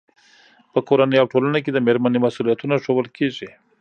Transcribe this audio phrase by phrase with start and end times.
[0.73, 3.49] په کورنۍ او ټولنه کې د مېرمنې مسؤلیتونه ښوول کېږي.